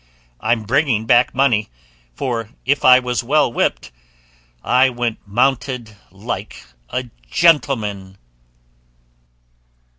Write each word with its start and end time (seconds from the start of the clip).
I'm 0.39 0.63
bringing 0.63 1.05
back 1.05 1.35
money, 1.35 1.69
for 2.15 2.49
if 2.65 2.83
I 2.83 2.97
was 2.97 3.23
well 3.23 3.53
whipped, 3.53 3.91
I 4.63 4.89
went 4.89 5.19
mounted 5.27 5.95
like 6.09 6.65
a 6.89 7.11
gentleman." 7.29 8.17